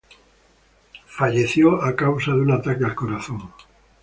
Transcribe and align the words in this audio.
Falleció 1.05 1.79
a 1.83 1.95
causa 1.95 2.31
de 2.33 2.39
un 2.41 2.51
ataque 2.53 2.85
al 2.85 2.95
corazón. 2.95 3.51